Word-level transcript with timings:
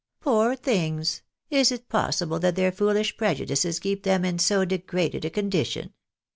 "Poor 0.19 0.55
things! 0.55 1.21
Is 1.51 1.71
it 1.71 1.87
possible 1.87 2.39
that 2.39 2.55
their 2.55 2.71
foolish 2.71 3.15
prejudices 3.17 3.77
keep 3.79 4.01
them 4.01 4.25
in 4.25 4.39
so 4.39 4.65
degraded 4.65 5.25
a 5.25 5.29
condition 5.29 5.93